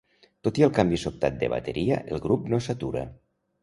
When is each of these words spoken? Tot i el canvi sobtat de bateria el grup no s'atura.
Tot 0.47 0.59
i 0.61 0.65
el 0.67 0.73
canvi 0.77 0.99
sobtat 1.03 1.39
de 1.45 1.51
bateria 1.55 2.03
el 2.17 2.27
grup 2.27 2.53
no 2.55 2.65
s'atura. 2.69 3.09